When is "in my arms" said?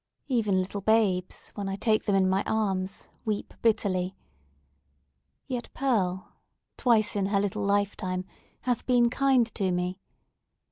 2.15-3.07